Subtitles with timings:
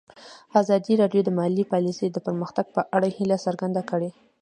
[0.61, 4.09] ازادي راډیو د مالي پالیسي د پرمختګ په اړه هیله څرګنده کړې.